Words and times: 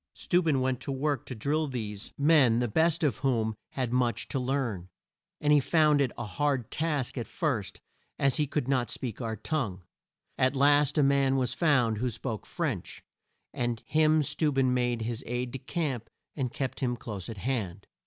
Steu 0.15 0.41
ben 0.41 0.61
went 0.61 0.79
to 0.79 0.91
work 0.91 1.27
to 1.27 1.35
drill 1.35 1.67
these 1.67 2.11
men, 2.17 2.57
the 2.57 2.67
best 2.67 3.03
of 3.03 3.17
whom 3.17 3.53
had 3.73 3.93
much 3.93 4.27
to 4.29 4.39
learn, 4.39 4.89
and 5.39 5.53
he 5.53 5.59
found 5.59 6.01
it 6.01 6.11
a 6.17 6.23
hard 6.25 6.71
task 6.71 7.19
at 7.19 7.27
first 7.27 7.79
as 8.17 8.37
he 8.37 8.47
could 8.47 8.67
not 8.67 8.89
speak 8.89 9.21
our 9.21 9.35
tongue. 9.35 9.83
At 10.39 10.55
last 10.55 10.97
a 10.97 11.03
man 11.03 11.35
was 11.35 11.53
found 11.53 11.99
who 11.99 12.09
spoke 12.09 12.47
French, 12.47 13.03
and 13.53 13.83
him 13.85 14.23
Steu 14.23 14.51
ben 14.51 14.73
made 14.73 15.03
his 15.03 15.23
aide 15.27 15.51
de 15.51 15.59
camp 15.59 16.09
and 16.35 16.51
kept 16.51 16.79
him 16.79 16.97
close 16.97 17.29
at 17.29 17.37
hand. 17.37 17.85